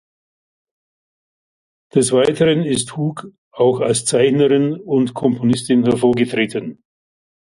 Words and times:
Des 1.93 2.11
Weiteren 2.11 2.63
ist 2.65 2.97
Hug 2.97 3.27
auch 3.51 3.81
als 3.81 4.03
Zeichnerin 4.03 4.73
und 4.73 5.13
Komponistin 5.13 5.83
hervorgetreten. 5.85 6.83